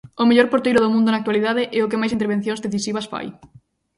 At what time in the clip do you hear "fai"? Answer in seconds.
3.13-3.27